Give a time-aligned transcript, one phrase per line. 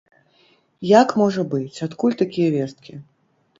[0.91, 2.93] Як можа быць, адкуль такія весткі?